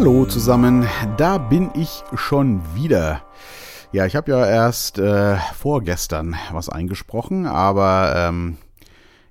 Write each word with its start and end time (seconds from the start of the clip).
Hallo 0.00 0.26
zusammen, 0.26 0.86
da 1.16 1.38
bin 1.38 1.70
ich 1.74 2.04
schon 2.14 2.62
wieder. 2.76 3.24
Ja, 3.90 4.06
ich 4.06 4.14
habe 4.14 4.30
ja 4.30 4.46
erst 4.46 5.00
äh, 5.00 5.38
vorgestern 5.56 6.36
was 6.52 6.68
eingesprochen, 6.68 7.46
aber 7.46 8.12
ähm, 8.14 8.58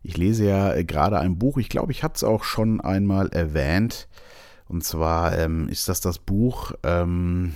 ich 0.03 0.17
lese 0.17 0.45
ja 0.45 0.81
gerade 0.81 1.19
ein 1.19 1.37
Buch. 1.37 1.57
Ich 1.57 1.69
glaube, 1.69 1.93
ich 1.93 2.03
hatte 2.03 2.15
es 2.17 2.25
auch 2.25 2.43
schon 2.43 2.81
einmal 2.81 3.29
erwähnt. 3.29 4.09
Und 4.67 4.83
zwar 4.83 5.39
ähm, 5.39 5.69
ist 5.69 5.87
das 5.87 6.01
das 6.01 6.19
Buch 6.19 6.73
ähm, 6.83 7.53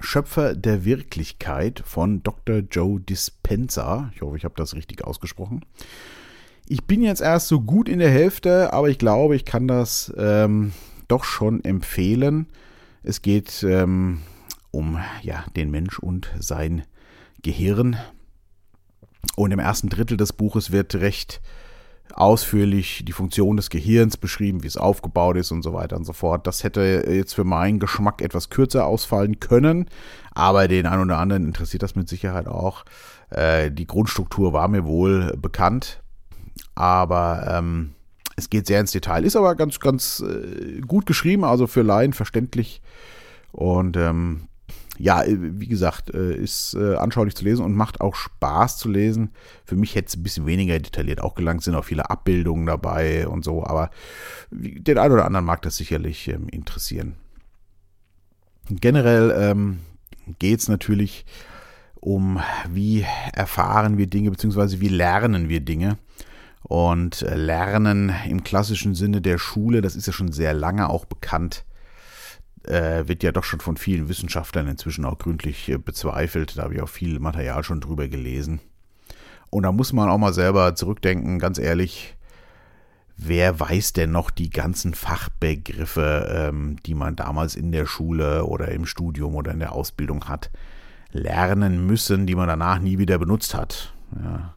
Schöpfer 0.00 0.54
der 0.54 0.86
Wirklichkeit 0.86 1.82
von 1.84 2.22
Dr. 2.22 2.60
Joe 2.70 2.98
Dispenza. 2.98 4.10
Ich 4.14 4.22
hoffe, 4.22 4.38
ich 4.38 4.44
habe 4.46 4.54
das 4.56 4.74
richtig 4.74 5.04
ausgesprochen. 5.04 5.66
Ich 6.66 6.84
bin 6.84 7.02
jetzt 7.02 7.20
erst 7.20 7.48
so 7.48 7.60
gut 7.60 7.90
in 7.90 7.98
der 7.98 8.10
Hälfte, 8.10 8.72
aber 8.72 8.88
ich 8.88 8.96
glaube, 8.96 9.36
ich 9.36 9.44
kann 9.44 9.68
das 9.68 10.10
ähm, 10.16 10.72
doch 11.08 11.24
schon 11.24 11.64
empfehlen. 11.64 12.46
Es 13.02 13.22
geht 13.22 13.62
ähm, 13.62 14.20
um 14.70 14.98
ja, 15.22 15.44
den 15.56 15.70
Mensch 15.70 15.98
und 15.98 16.30
sein 16.38 16.84
Gehirn. 17.42 17.96
Und 19.36 19.52
im 19.52 19.58
ersten 19.58 19.88
Drittel 19.88 20.16
des 20.16 20.32
Buches 20.32 20.70
wird 20.70 20.94
recht 20.96 21.40
ausführlich 22.12 23.04
die 23.04 23.12
Funktion 23.12 23.56
des 23.56 23.70
Gehirns 23.70 24.16
beschrieben, 24.16 24.62
wie 24.62 24.66
es 24.66 24.76
aufgebaut 24.76 25.36
ist 25.36 25.50
und 25.50 25.62
so 25.62 25.72
weiter 25.72 25.96
und 25.96 26.04
so 26.04 26.12
fort. 26.12 26.46
Das 26.46 26.62
hätte 26.62 27.04
jetzt 27.08 27.34
für 27.34 27.44
meinen 27.44 27.80
Geschmack 27.80 28.20
etwas 28.22 28.50
kürzer 28.50 28.86
ausfallen 28.86 29.40
können, 29.40 29.86
aber 30.32 30.68
den 30.68 30.86
einen 30.86 31.02
oder 31.02 31.18
anderen 31.18 31.44
interessiert 31.46 31.82
das 31.82 31.96
mit 31.96 32.08
Sicherheit 32.08 32.46
auch. 32.46 32.84
Äh, 33.30 33.70
die 33.70 33.86
Grundstruktur 33.86 34.52
war 34.52 34.68
mir 34.68 34.84
wohl 34.84 35.36
bekannt, 35.36 36.02
aber 36.74 37.46
ähm, 37.50 37.94
es 38.36 38.50
geht 38.50 38.66
sehr 38.66 38.80
ins 38.80 38.92
Detail, 38.92 39.24
ist 39.24 39.36
aber 39.36 39.54
ganz, 39.54 39.80
ganz 39.80 40.20
äh, 40.20 40.80
gut 40.80 41.06
geschrieben, 41.06 41.44
also 41.44 41.66
für 41.66 41.82
Laien 41.82 42.12
verständlich. 42.12 42.82
Und 43.52 43.96
ähm, 43.96 44.48
ja, 44.98 45.22
äh, 45.22 45.36
wie 45.38 45.66
gesagt, 45.66 46.14
äh, 46.14 46.34
ist 46.34 46.74
äh, 46.74 46.96
anschaulich 46.96 47.34
zu 47.34 47.44
lesen 47.44 47.64
und 47.64 47.74
macht 47.74 48.00
auch 48.00 48.14
Spaß 48.14 48.78
zu 48.78 48.88
lesen. 48.88 49.30
Für 49.64 49.76
mich 49.76 49.94
hätte 49.94 50.08
es 50.08 50.16
ein 50.16 50.22
bisschen 50.22 50.46
weniger 50.46 50.78
detailliert 50.78 51.20
auch 51.20 51.34
gelangt, 51.34 51.62
sind 51.62 51.74
auch 51.74 51.84
viele 51.84 52.10
Abbildungen 52.10 52.66
dabei 52.66 53.26
und 53.28 53.44
so, 53.44 53.64
aber 53.64 53.90
den 54.50 54.98
einen 54.98 55.14
oder 55.14 55.24
anderen 55.24 55.46
mag 55.46 55.62
das 55.62 55.76
sicherlich 55.76 56.28
ähm, 56.28 56.48
interessieren. 56.48 57.16
Generell 58.70 59.34
ähm, 59.36 59.80
geht 60.38 60.60
es 60.60 60.68
natürlich 60.68 61.26
um, 62.00 62.40
wie 62.70 63.04
erfahren 63.32 63.98
wir 63.98 64.06
Dinge, 64.06 64.30
beziehungsweise 64.30 64.80
wie 64.80 64.88
lernen 64.88 65.48
wir 65.48 65.60
Dinge. 65.60 65.98
Und 66.64 67.20
Lernen 67.20 68.12
im 68.26 68.42
klassischen 68.42 68.94
Sinne 68.94 69.20
der 69.20 69.38
Schule, 69.38 69.82
das 69.82 69.96
ist 69.96 70.06
ja 70.06 70.12
schon 70.12 70.32
sehr 70.32 70.54
lange 70.54 70.88
auch 70.88 71.04
bekannt, 71.04 71.64
äh, 72.64 73.06
wird 73.06 73.22
ja 73.22 73.32
doch 73.32 73.44
schon 73.44 73.60
von 73.60 73.76
vielen 73.76 74.08
Wissenschaftlern 74.08 74.66
inzwischen 74.66 75.04
auch 75.04 75.18
gründlich 75.18 75.68
äh, 75.68 75.76
bezweifelt. 75.76 76.56
Da 76.56 76.62
habe 76.62 76.74
ich 76.74 76.80
auch 76.82 76.88
viel 76.88 77.20
Material 77.20 77.62
schon 77.62 77.82
drüber 77.82 78.08
gelesen. 78.08 78.60
Und 79.50 79.64
da 79.64 79.72
muss 79.72 79.92
man 79.92 80.08
auch 80.08 80.18
mal 80.18 80.32
selber 80.32 80.74
zurückdenken, 80.74 81.38
ganz 81.38 81.58
ehrlich, 81.58 82.16
wer 83.16 83.60
weiß 83.60 83.92
denn 83.92 84.10
noch 84.10 84.30
die 84.30 84.50
ganzen 84.50 84.94
Fachbegriffe, 84.94 86.48
ähm, 86.48 86.78
die 86.86 86.94
man 86.94 87.14
damals 87.14 87.56
in 87.56 87.72
der 87.72 87.84
Schule 87.84 88.46
oder 88.46 88.72
im 88.72 88.86
Studium 88.86 89.34
oder 89.36 89.52
in 89.52 89.60
der 89.60 89.72
Ausbildung 89.72 90.28
hat, 90.28 90.50
lernen 91.12 91.86
müssen, 91.86 92.26
die 92.26 92.34
man 92.34 92.48
danach 92.48 92.80
nie 92.80 92.98
wieder 92.98 93.18
benutzt 93.18 93.54
hat. 93.54 93.94
Ja. 94.16 94.54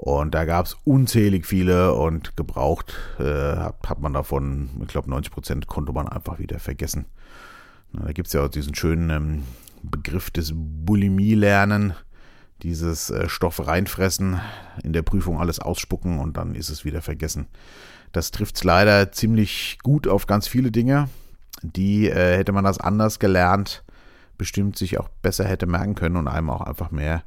Und 0.00 0.34
da 0.34 0.46
gab 0.46 0.64
es 0.64 0.78
unzählig 0.86 1.44
viele 1.44 1.92
und 1.92 2.34
gebraucht 2.34 2.94
äh, 3.18 3.24
hat, 3.24 3.76
hat, 3.86 4.00
man 4.00 4.14
davon, 4.14 4.70
ich 4.80 4.88
glaube 4.88 5.10
90 5.10 5.30
Prozent 5.30 5.66
konnte 5.66 5.92
man 5.92 6.08
einfach 6.08 6.38
wieder 6.38 6.58
vergessen. 6.58 7.04
Na, 7.92 8.06
da 8.06 8.12
gibt 8.12 8.28
es 8.28 8.32
ja 8.32 8.42
auch 8.42 8.48
diesen 8.48 8.74
schönen 8.74 9.10
ähm, 9.10 9.42
Begriff 9.82 10.30
des 10.30 10.52
Bulimie-Lernen, 10.54 11.92
dieses 12.62 13.10
äh, 13.10 13.28
Stoff 13.28 13.66
reinfressen, 13.66 14.40
in 14.82 14.94
der 14.94 15.02
Prüfung 15.02 15.38
alles 15.38 15.58
ausspucken 15.58 16.18
und 16.18 16.38
dann 16.38 16.54
ist 16.54 16.70
es 16.70 16.86
wieder 16.86 17.02
vergessen. 17.02 17.48
Das 18.12 18.30
trifft 18.30 18.64
leider 18.64 19.12
ziemlich 19.12 19.80
gut 19.82 20.08
auf 20.08 20.26
ganz 20.26 20.48
viele 20.48 20.70
Dinge, 20.70 21.10
die 21.60 22.08
äh, 22.08 22.38
hätte 22.38 22.52
man 22.52 22.64
das 22.64 22.80
anders 22.80 23.18
gelernt, 23.18 23.84
bestimmt 24.38 24.78
sich 24.78 24.98
auch 24.98 25.10
besser 25.20 25.44
hätte 25.44 25.66
merken 25.66 25.94
können 25.94 26.16
und 26.16 26.26
einem 26.26 26.48
auch 26.48 26.62
einfach 26.62 26.90
mehr 26.90 27.22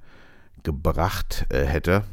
gebracht 0.64 1.46
äh, 1.50 1.66
hätte. 1.66 2.04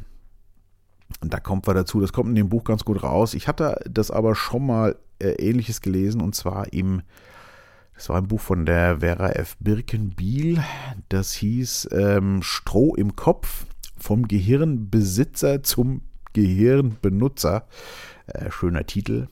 Und 1.19 1.33
da 1.33 1.39
kommt 1.39 1.67
wir 1.67 1.73
dazu, 1.73 1.99
das 1.99 2.13
kommt 2.13 2.29
in 2.29 2.35
dem 2.35 2.49
Buch 2.49 2.63
ganz 2.63 2.85
gut 2.85 3.03
raus. 3.03 3.33
Ich 3.33 3.47
hatte 3.47 3.79
das 3.89 4.11
aber 4.11 4.35
schon 4.35 4.65
mal 4.65 4.95
äh, 5.19 5.31
ähnliches 5.33 5.81
gelesen 5.81 6.21
und 6.21 6.35
zwar 6.35 6.71
im, 6.73 7.01
das 7.95 8.09
war 8.09 8.17
ein 8.17 8.27
Buch 8.27 8.39
von 8.39 8.65
der 8.65 8.99
Vera 8.99 9.29
F. 9.31 9.57
Birkenbiel, 9.59 10.63
das 11.09 11.33
hieß 11.33 11.89
ähm, 11.91 12.41
Stroh 12.41 12.95
im 12.95 13.15
Kopf 13.15 13.65
vom 13.99 14.27
Gehirnbesitzer 14.27 15.63
zum 15.63 16.01
Gehirnbenutzer. 16.33 17.67
Äh, 18.27 18.51
schöner 18.51 18.85
Titel. 18.85 19.27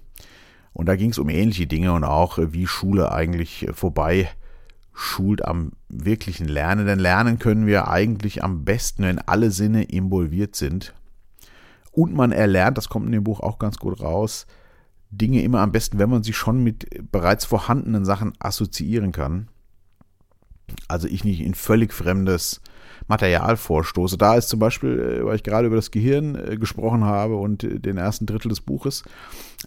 Und 0.73 0.87
da 0.87 0.95
ging 0.95 1.09
es 1.11 1.17
um 1.17 1.29
ähnliche 1.29 1.67
Dinge 1.67 1.93
und 1.93 2.03
auch, 2.03 2.37
äh, 2.37 2.53
wie 2.53 2.67
Schule 2.67 3.11
eigentlich 3.11 3.67
äh, 3.67 3.73
vorbei 3.73 4.29
schult 4.93 5.45
am 5.45 5.71
wirklichen 5.87 6.47
Lernen. 6.47 6.85
Denn 6.85 6.99
lernen 6.99 7.39
können 7.39 7.65
wir 7.65 7.87
eigentlich 7.87 8.43
am 8.43 8.65
besten, 8.65 9.03
wenn 9.03 9.19
alle 9.19 9.51
Sinne 9.51 9.83
involviert 9.83 10.55
sind. 10.55 10.93
Und 11.99 12.13
man 12.13 12.31
erlernt, 12.31 12.77
das 12.77 12.87
kommt 12.87 13.07
in 13.07 13.11
dem 13.11 13.25
Buch 13.25 13.41
auch 13.41 13.59
ganz 13.59 13.77
gut 13.77 13.99
raus, 13.99 14.47
Dinge 15.11 15.43
immer 15.43 15.59
am 15.59 15.73
besten, 15.73 15.99
wenn 15.99 16.09
man 16.09 16.23
sie 16.23 16.31
schon 16.31 16.63
mit 16.63 16.87
bereits 17.11 17.43
vorhandenen 17.43 18.05
Sachen 18.05 18.31
assoziieren 18.39 19.11
kann. 19.11 19.49
Also 20.87 21.09
ich 21.09 21.25
nicht 21.25 21.41
in 21.41 21.55
völlig 21.55 21.91
fremdes 21.91 22.61
Material 23.07 23.57
vorstoße. 23.57 24.17
Da 24.17 24.35
ist 24.35 24.49
zum 24.49 24.59
Beispiel, 24.59 25.21
äh, 25.21 25.25
weil 25.25 25.35
ich 25.35 25.43
gerade 25.43 25.67
über 25.67 25.75
das 25.75 25.91
Gehirn 25.91 26.35
äh, 26.35 26.57
gesprochen 26.57 27.03
habe 27.03 27.35
und 27.35 27.63
äh, 27.63 27.79
den 27.79 27.97
ersten 27.97 28.25
Drittel 28.25 28.49
des 28.49 28.61
Buches, 28.61 29.03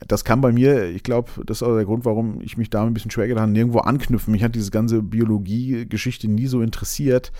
das 0.09 0.25
kann 0.25 0.41
bei 0.41 0.53
mir, 0.53 0.85
ich 0.85 1.03
glaube, 1.03 1.31
das 1.45 1.59
ist 1.59 1.63
auch 1.63 1.75
der 1.75 1.85
Grund, 1.85 2.05
warum 2.05 2.41
ich 2.41 2.57
mich 2.57 2.71
da 2.71 2.85
ein 2.85 2.95
bisschen 2.95 3.11
schwer 3.11 3.29
getan 3.29 3.43
habe, 3.43 3.53
nirgendwo 3.53 3.81
anknüpfen. 3.81 4.33
Mich 4.33 4.43
hat 4.43 4.55
diese 4.55 4.71
ganze 4.71 5.03
Biologie-Geschichte 5.03 6.29
nie 6.29 6.47
so 6.47 6.63
interessiert 6.63 7.31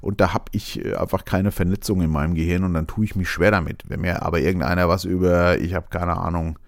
und 0.00 0.20
da 0.20 0.32
habe 0.32 0.46
ich 0.52 0.84
einfach 0.96 1.24
keine 1.24 1.50
Vernetzung 1.50 2.00
in 2.00 2.10
meinem 2.10 2.34
Gehirn 2.34 2.64
und 2.64 2.72
dann 2.72 2.86
tue 2.86 3.04
ich 3.04 3.14
mich 3.14 3.28
schwer 3.28 3.50
damit. 3.50 3.84
Wenn 3.88 4.00
mir 4.00 4.22
aber 4.22 4.40
irgendeiner 4.40 4.88
was 4.88 5.04
über, 5.04 5.58
ich 5.58 5.74
habe 5.74 5.88
keine 5.90 6.16
Ahnung, 6.16 6.58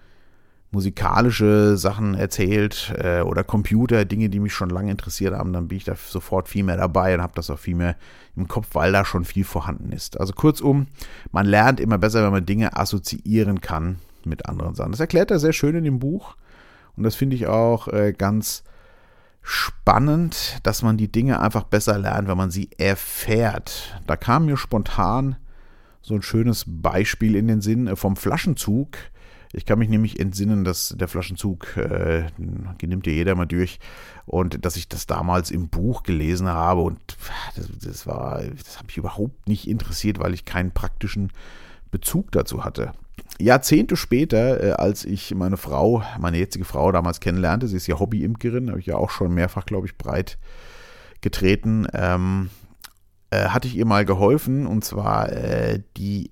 musikalische 0.73 1.77
Sachen 1.77 2.15
erzählt 2.15 2.95
äh, 2.97 3.23
oder 3.23 3.43
Computer, 3.43 4.05
Dinge, 4.05 4.29
die 4.29 4.39
mich 4.39 4.53
schon 4.53 4.71
lange 4.71 4.91
interessiert 4.91 5.35
haben, 5.35 5.53
dann 5.53 5.69
bin 5.69 5.79
ich 5.79 5.85
da 5.85 5.95
sofort 5.97 6.49
viel 6.49 6.63
mehr 6.63 6.77
dabei 6.77 7.15
und 7.15 7.23
habe 7.23 7.33
das 7.35 7.51
auch 7.51 7.59
viel 7.59 7.75
mehr 7.75 7.97
im 8.37 8.47
Kopf, 8.47 8.69
weil 8.73 8.93
da 8.93 9.05
schon 9.05 9.25
viel 9.25 9.45
vorhanden 9.45 9.91
ist. 9.91 10.21
Also 10.21 10.33
kurzum, 10.33 10.87
man 11.33 11.47
lernt 11.47 11.81
immer 11.81 11.99
besser, 11.99 12.23
wenn 12.25 12.33
man 12.33 12.47
Dinge 12.47 12.77
assoziieren 12.77 13.61
kann 13.61 13.99
mit 14.25 14.47
anderen 14.47 14.75
Sachen. 14.75 14.93
Das 14.93 15.01
erklärt 15.01 15.31
er 15.33 15.41
sehr 15.41 15.53
schön 15.53 15.75
in 15.75 15.85
dem 15.85 15.99
Buch 15.99 16.37
und 16.97 17.03
das 17.03 17.17
finde 17.17 17.35
ich 17.35 17.49
auch 17.49 17.89
äh, 17.89 18.13
ganz 18.17 18.63
spannend, 19.43 20.59
dass 20.63 20.83
man 20.83 20.97
die 20.97 21.11
Dinge 21.11 21.41
einfach 21.41 21.65
besser 21.65 21.99
lernt, 21.99 22.29
wenn 22.29 22.37
man 22.37 22.51
sie 22.51 22.71
erfährt. 22.79 24.01
Da 24.07 24.17
kam 24.17 24.47
mir 24.47 24.57
spontan 24.57 25.37
so 26.03 26.15
ein 26.15 26.23
schönes 26.23 26.65
Beispiel 26.67 27.35
in 27.35 27.49
den 27.49 27.61
Sinn 27.61 27.89
äh, 27.89 27.97
vom 27.97 28.17
Flaschenzug 28.17 28.97
ich 29.53 29.67
kann 29.67 29.79
mich 29.79 29.89
nämlich 29.89 30.21
entsinnen, 30.21 30.65
dass 30.65 30.95
der 30.97 31.09
Flaschenzug, 31.09 31.77
äh, 31.77 32.27
nimmt 32.39 33.07
ja 33.07 33.13
jeder 33.13 33.35
mal 33.35 33.47
durch, 33.47 33.81
und 34.27 34.65
dass 34.65 34.77
ich 34.77 34.89
das 34.89 35.07
damals 35.07 35.51
im 35.51 35.69
Buch 35.69 36.05
gelesen 36.05 36.49
habe 36.49 36.83
und 36.83 37.01
das, 37.57 37.69
das 37.83 38.07
war, 38.07 38.43
das 38.43 38.79
hat 38.79 38.87
mich 38.87 38.97
überhaupt 38.97 39.49
nicht 39.49 39.69
interessiert, 39.69 40.21
weil 40.21 40.35
ich 40.35 40.45
keinen 40.45 40.71
praktischen 40.71 41.33
Bezug 41.91 42.31
dazu 42.31 42.65
hatte. 42.65 42.93
Jahrzehnte 43.39 43.97
später, 43.97 44.63
äh, 44.63 44.73
als 44.73 45.05
ich 45.05 45.35
meine 45.35 45.57
Frau, 45.57 46.03
meine 46.19 46.39
jetzige 46.39 46.65
Frau 46.65 46.93
damals 46.93 47.21
kennenlernte, 47.21 47.67
sie 47.67 47.77
ist 47.77 47.87
ja 47.87 47.99
Hobbyimkerin, 47.99 48.71
habe 48.71 48.81
ich 48.81 48.87
ja 48.87 48.97
auch 48.97 49.11
schon 49.11 49.35
mehrfach, 49.35 49.67
glaube 49.67 49.87
ich, 49.87 49.99
breit 49.99 50.39
getreten, 51.21 51.87
ähm, 51.93 52.51
äh, 53.31 53.49
hatte 53.49 53.67
ich 53.67 53.77
ihr 53.77 53.87
mal 53.87 54.05
geholfen 54.05 54.67
und 54.67 54.85
zwar 54.85 55.33
äh, 55.33 55.83
die 55.97 56.31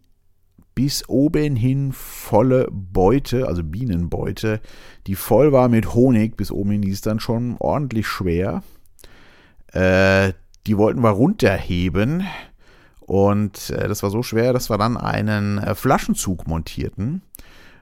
bis 0.79 1.09
oben 1.09 1.57
hin 1.57 1.91
volle 1.91 2.69
Beute, 2.71 3.49
also 3.49 3.65
Bienenbeute, 3.65 4.61
die 5.09 5.17
voll 5.17 5.51
war 5.51 5.69
mit 5.69 5.93
Honig. 5.93 6.37
Bis 6.37 6.53
oben 6.53 6.71
hin, 6.71 6.83
die 6.83 6.91
ist 6.91 7.05
dann 7.05 7.19
schon 7.19 7.57
ordentlich 7.59 8.07
schwer. 8.07 8.63
Äh, 9.73 10.35
die 10.69 10.79
wollten 10.79 11.01
wir 11.01 11.11
runterheben. 11.11 12.23
Und 13.01 13.71
äh, 13.71 13.89
das 13.89 14.05
war 14.05 14.11
so 14.11 14.23
schwer, 14.23 14.53
dass 14.53 14.71
wir 14.71 14.79
dann 14.79 14.97
einen 14.97 15.59
äh, 15.59 15.75
Flaschenzug 15.75 16.47
montierten 16.47 17.23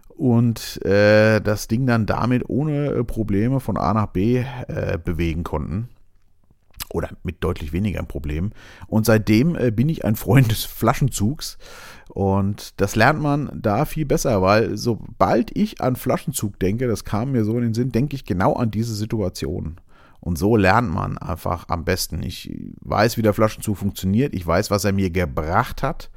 und 0.09 0.83
äh, 0.83 1.43
das 1.43 1.69
Ding 1.69 1.87
dann 1.87 2.07
damit 2.07 2.49
ohne 2.49 2.87
äh, 2.87 3.05
Probleme 3.05 3.61
von 3.61 3.77
A 3.77 3.93
nach 3.93 4.07
B 4.07 4.43
äh, 4.69 4.97
bewegen 5.05 5.45
konnten 5.45 5.91
oder 6.91 7.11
mit 7.23 7.43
deutlich 7.43 7.73
weniger 7.73 8.03
Problemen. 8.03 8.53
Und 8.87 9.07
seitdem 9.07 9.57
äh, 9.57 9.71
bin 9.71 9.89
ich 9.89 10.05
ein 10.05 10.17
Freund 10.17 10.51
des 10.51 10.65
Flaschenzugs. 10.65 11.59
Und 12.09 12.81
das 12.81 12.97
lernt 12.97 13.21
man 13.21 13.51
da 13.55 13.85
viel 13.85 14.07
besser, 14.07 14.41
weil 14.41 14.77
sobald 14.77 15.57
ich 15.57 15.81
an 15.81 15.97
Flaschenzug 15.97 16.59
denke, 16.59 16.87
das 16.87 17.05
kam 17.05 17.33
mir 17.33 17.45
so 17.45 17.57
in 17.57 17.63
den 17.63 17.75
Sinn, 17.75 17.93
denke 17.93 18.17
ich 18.17 18.25
genau 18.25 18.55
an 18.55 18.71
diese 18.71 18.95
Situation. 18.95 19.81
Und 20.21 20.39
so 20.39 20.57
lernt 20.57 20.91
man 20.91 21.19
einfach 21.19 21.69
am 21.69 21.85
besten. 21.85 22.23
Ich 22.23 22.53
weiß, 22.81 23.17
wie 23.17 23.23
der 23.23 23.35
Flaschenzug 23.35 23.77
funktioniert. 23.77 24.35
Ich 24.35 24.47
weiß, 24.47 24.71
was 24.71 24.85
er 24.85 24.93
mir 24.93 25.11
gebracht 25.11 25.83
hat. 25.83 26.11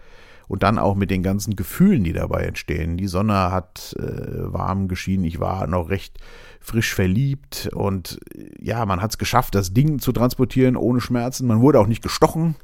Und 0.48 0.64
dann 0.64 0.80
auch 0.80 0.96
mit 0.96 1.12
den 1.12 1.22
ganzen 1.22 1.56
Gefühlen, 1.56 2.04
die 2.04 2.14
dabei 2.14 2.46
entstehen. 2.46 2.98
Die 2.98 3.08
Sonne 3.08 3.52
hat 3.52 3.96
äh, 4.00 4.52
warm 4.52 4.88
geschienen. 4.88 5.26
Ich 5.26 5.40
war 5.40 5.68
noch 5.68 5.90
recht 5.90 6.18
frisch 6.60 6.94
verliebt. 6.94 7.70
Und 7.74 8.20
ja, 8.60 8.86
man 8.86 9.02
hat 9.02 9.12
es 9.12 9.18
geschafft, 9.18 9.56
das 9.56 9.74
Ding 9.74 10.00
zu 10.00 10.12
transportieren 10.12 10.76
ohne 10.76 11.02
Schmerzen. 11.02 11.48
Man 11.48 11.62
wurde 11.62 11.80
auch 11.80 11.88
nicht 11.88 12.04
gestochen. 12.04 12.56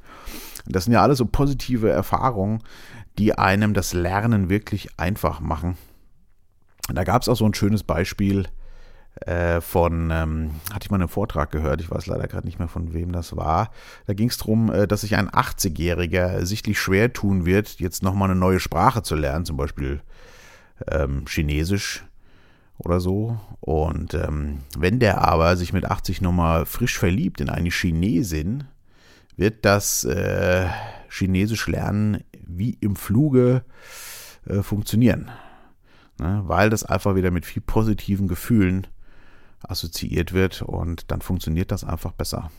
Das 0.67 0.85
sind 0.85 0.93
ja 0.93 1.01
alles 1.01 1.19
so 1.19 1.25
positive 1.25 1.89
Erfahrungen, 1.89 2.63
die 3.17 3.37
einem 3.37 3.73
das 3.73 3.93
Lernen 3.93 4.49
wirklich 4.49 4.99
einfach 4.99 5.39
machen. 5.39 5.77
Da 6.93 7.03
gab 7.03 7.21
es 7.21 7.29
auch 7.29 7.35
so 7.35 7.45
ein 7.45 7.53
schönes 7.53 7.83
Beispiel 7.83 8.47
äh, 9.21 9.61
von, 9.61 10.11
ähm, 10.11 10.51
hatte 10.73 10.85
ich 10.85 10.91
mal 10.91 10.97
einen 10.97 11.07
Vortrag 11.07 11.51
gehört, 11.51 11.81
ich 11.81 11.89
weiß 11.89 12.05
leider 12.07 12.27
gerade 12.27 12.45
nicht 12.45 12.59
mehr 12.59 12.67
von 12.67 12.93
wem 12.93 13.11
das 13.11 13.35
war. 13.35 13.71
Da 14.07 14.13
ging 14.13 14.29
es 14.29 14.37
darum, 14.37 14.71
äh, 14.71 14.87
dass 14.87 15.01
sich 15.01 15.15
ein 15.15 15.29
80-Jähriger 15.29 16.45
sichtlich 16.45 16.79
schwer 16.79 17.13
tun 17.13 17.45
wird, 17.45 17.79
jetzt 17.79 18.03
nochmal 18.03 18.29
eine 18.29 18.39
neue 18.39 18.59
Sprache 18.59 19.03
zu 19.03 19.15
lernen, 19.15 19.45
zum 19.45 19.57
Beispiel 19.57 20.01
ähm, 20.91 21.25
Chinesisch 21.27 22.05
oder 22.77 22.99
so. 22.99 23.39
Und 23.59 24.13
ähm, 24.13 24.59
wenn 24.77 24.99
der 24.99 25.27
aber 25.27 25.55
sich 25.57 25.73
mit 25.73 25.85
80 25.85 26.21
nochmal 26.21 26.65
frisch 26.65 26.97
verliebt 26.97 27.41
in 27.41 27.49
eine 27.49 27.69
Chinesin, 27.69 28.65
wird 29.37 29.65
das 29.65 30.03
äh, 30.03 30.67
Chinesisch 31.09 31.67
lernen 31.67 32.23
wie 32.45 32.77
im 32.81 32.95
Fluge 32.95 33.63
äh, 34.45 34.61
funktionieren. 34.61 35.31
Ne? 36.19 36.43
Weil 36.45 36.69
das 36.69 36.83
einfach 36.83 37.15
wieder 37.15 37.31
mit 37.31 37.45
viel 37.45 37.61
positiven 37.61 38.27
Gefühlen 38.27 38.87
assoziiert 39.61 40.33
wird 40.33 40.61
und 40.61 41.11
dann 41.11 41.21
funktioniert 41.21 41.71
das 41.71 41.83
einfach 41.83 42.11
besser. 42.11 42.51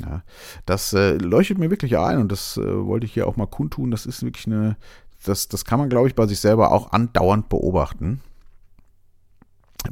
Ja, 0.00 0.22
das 0.66 0.92
äh, 0.92 1.16
leuchtet 1.18 1.58
mir 1.58 1.70
wirklich 1.70 1.96
ein 1.96 2.18
und 2.18 2.32
das 2.32 2.56
äh, 2.56 2.86
wollte 2.86 3.06
ich 3.06 3.14
hier 3.14 3.28
auch 3.28 3.36
mal 3.36 3.46
kundtun. 3.46 3.92
Das 3.92 4.06
ist 4.06 4.24
wirklich 4.24 4.46
eine, 4.46 4.76
das, 5.24 5.46
das 5.46 5.64
kann 5.64 5.78
man, 5.78 5.88
glaube 5.88 6.08
ich, 6.08 6.16
bei 6.16 6.26
sich 6.26 6.40
selber 6.40 6.72
auch 6.72 6.90
andauernd 6.90 7.48
beobachten. 7.48 8.20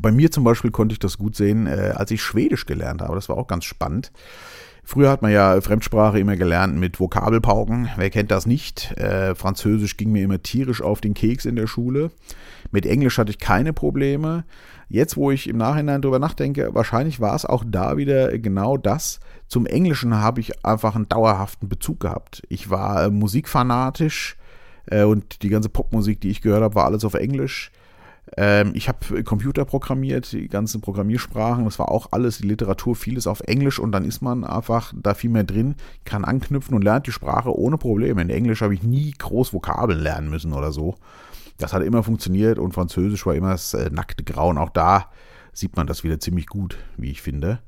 Bei 0.00 0.10
mir 0.10 0.30
zum 0.30 0.44
Beispiel 0.44 0.70
konnte 0.70 0.94
ich 0.94 0.98
das 0.98 1.18
gut 1.18 1.36
sehen, 1.36 1.66
äh, 1.66 1.92
als 1.94 2.10
ich 2.10 2.22
Schwedisch 2.22 2.66
gelernt 2.66 3.02
habe. 3.02 3.14
Das 3.14 3.28
war 3.28 3.36
auch 3.36 3.46
ganz 3.46 3.64
spannend. 3.64 4.12
Früher 4.84 5.10
hat 5.10 5.22
man 5.22 5.30
ja 5.30 5.60
Fremdsprache 5.60 6.18
immer 6.18 6.36
gelernt 6.36 6.76
mit 6.76 6.98
Vokabelpauken. 6.98 7.90
Wer 7.96 8.10
kennt 8.10 8.30
das 8.30 8.46
nicht? 8.46 8.92
Äh, 8.98 9.34
Französisch 9.34 9.96
ging 9.96 10.10
mir 10.10 10.24
immer 10.24 10.42
tierisch 10.42 10.82
auf 10.82 11.00
den 11.00 11.14
Keks 11.14 11.44
in 11.44 11.54
der 11.56 11.68
Schule. 11.68 12.10
Mit 12.72 12.84
Englisch 12.84 13.16
hatte 13.18 13.30
ich 13.30 13.38
keine 13.38 13.72
Probleme. 13.72 14.44
Jetzt, 14.88 15.16
wo 15.16 15.30
ich 15.30 15.48
im 15.48 15.56
Nachhinein 15.56 16.02
drüber 16.02 16.18
nachdenke, 16.18 16.74
wahrscheinlich 16.74 17.20
war 17.20 17.34
es 17.34 17.46
auch 17.46 17.64
da 17.66 17.96
wieder 17.96 18.36
genau 18.38 18.76
das. 18.76 19.20
Zum 19.46 19.66
Englischen 19.66 20.16
habe 20.16 20.40
ich 20.40 20.64
einfach 20.66 20.96
einen 20.96 21.08
dauerhaften 21.08 21.68
Bezug 21.68 22.00
gehabt. 22.00 22.42
Ich 22.48 22.68
war 22.68 23.04
äh, 23.04 23.10
musikfanatisch 23.10 24.36
äh, 24.86 25.04
und 25.04 25.42
die 25.42 25.48
ganze 25.48 25.68
Popmusik, 25.68 26.20
die 26.20 26.30
ich 26.30 26.42
gehört 26.42 26.62
habe, 26.62 26.74
war 26.74 26.86
alles 26.86 27.04
auf 27.04 27.14
Englisch. 27.14 27.70
Ähm, 28.36 28.72
ich 28.74 28.88
habe 28.88 29.22
Computer 29.24 29.64
programmiert, 29.64 30.32
die 30.32 30.48
ganzen 30.48 30.80
Programmiersprachen, 30.80 31.64
das 31.64 31.78
war 31.78 31.90
auch 31.90 32.08
alles, 32.12 32.38
die 32.38 32.48
Literatur, 32.48 32.96
vieles 32.96 33.26
auf 33.26 33.40
Englisch 33.40 33.78
und 33.78 33.92
dann 33.92 34.04
ist 34.04 34.22
man 34.22 34.44
einfach 34.44 34.92
da 34.96 35.14
viel 35.14 35.30
mehr 35.30 35.44
drin, 35.44 35.74
kann 36.04 36.24
anknüpfen 36.24 36.74
und 36.74 36.82
lernt 36.82 37.06
die 37.06 37.12
Sprache 37.12 37.54
ohne 37.56 37.76
Probleme. 37.76 38.22
In 38.22 38.30
Englisch 38.30 38.62
habe 38.62 38.74
ich 38.74 38.82
nie 38.82 39.12
groß 39.18 39.52
Vokabeln 39.52 40.00
lernen 40.00 40.30
müssen 40.30 40.52
oder 40.52 40.72
so. 40.72 40.96
Das 41.58 41.72
hat 41.72 41.82
immer 41.82 42.02
funktioniert 42.02 42.58
und 42.58 42.72
Französisch 42.72 43.26
war 43.26 43.34
immer 43.34 43.50
das 43.50 43.74
äh, 43.74 43.90
nackte 43.90 44.24
Grauen. 44.24 44.58
Auch 44.58 44.70
da 44.70 45.10
sieht 45.52 45.76
man 45.76 45.86
das 45.86 46.02
wieder 46.02 46.18
ziemlich 46.18 46.46
gut, 46.46 46.78
wie 46.96 47.10
ich 47.10 47.20
finde. 47.20 47.60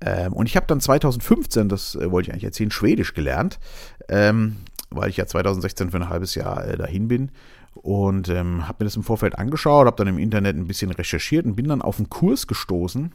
Ähm, 0.00 0.32
und 0.32 0.46
ich 0.46 0.56
habe 0.56 0.66
dann 0.66 0.80
2015, 0.80 1.68
das 1.68 1.96
äh, 1.96 2.10
wollte 2.10 2.28
ich 2.28 2.32
eigentlich 2.32 2.44
erzählen, 2.44 2.70
Schwedisch 2.70 3.14
gelernt, 3.14 3.58
ähm, 4.08 4.58
weil 4.90 5.10
ich 5.10 5.16
ja 5.16 5.26
2016 5.26 5.90
für 5.90 5.96
ein 5.96 6.08
halbes 6.08 6.34
Jahr 6.36 6.64
äh, 6.66 6.76
dahin 6.76 7.08
bin. 7.08 7.30
Und 7.74 8.28
ähm, 8.28 8.66
habe 8.66 8.82
mir 8.82 8.86
das 8.86 8.96
im 8.96 9.02
Vorfeld 9.04 9.38
angeschaut, 9.38 9.86
habe 9.86 9.96
dann 9.96 10.08
im 10.08 10.18
Internet 10.18 10.56
ein 10.56 10.66
bisschen 10.66 10.90
recherchiert 10.90 11.46
und 11.46 11.54
bin 11.54 11.68
dann 11.68 11.82
auf 11.82 11.98
einen 11.98 12.10
Kurs 12.10 12.46
gestoßen, 12.46 13.12